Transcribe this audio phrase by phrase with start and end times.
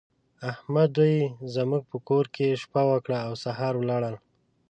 [0.51, 1.15] احمد دوی
[1.55, 4.15] زموږ په کور کې شپه وکړه او سهار ولاړل.